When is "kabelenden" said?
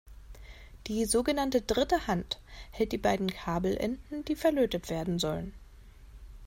3.31-4.25